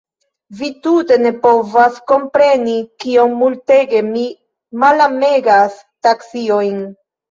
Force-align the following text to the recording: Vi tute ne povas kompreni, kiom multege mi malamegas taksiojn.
Vi 0.61 0.69
tute 0.87 1.17
ne 1.25 1.31
povas 1.43 1.99
kompreni, 2.13 2.75
kiom 3.05 3.37
multege 3.45 4.05
mi 4.11 4.27
malamegas 4.85 5.81
taksiojn. 6.13 6.87